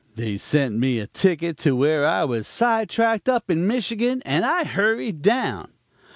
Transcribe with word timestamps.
They 0.15 0.35
sent 0.37 0.75
me 0.79 0.97
a 0.97 1.05
ticket 1.05 1.57
to 1.57 1.75
where 1.75 2.07
I 2.07 2.23
was 2.23 2.47
sidetracked 2.47 3.29
up 3.29 3.51
in 3.51 3.67
Michigan, 3.67 4.23
and 4.25 4.43
I 4.43 4.63
hurried 4.63 5.21
down. 5.21 5.73